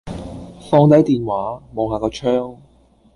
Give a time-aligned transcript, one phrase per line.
[0.59, 2.57] 放低電話，望下個窗